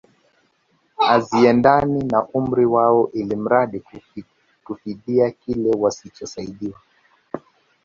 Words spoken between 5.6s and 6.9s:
walichosaidiwa